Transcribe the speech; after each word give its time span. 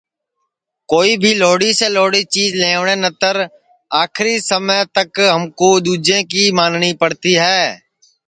کوئی 0.91 1.11
بھی 1.21 1.31
لہوڑی 1.41 1.71
سے 1.79 1.87
لہوڑی 1.95 2.21
چیج 2.33 2.51
لئیوٹؔے 2.61 2.95
نتر 3.03 3.35
آکری 4.01 4.35
سما 4.49 4.79
تک 4.95 5.09
ہمکُو 5.35 5.69
دؔوجے 5.85 6.19
کی 6.31 6.43
مانٹؔی 6.57 6.91
پڑتی 7.01 7.33
ہے 7.43 7.61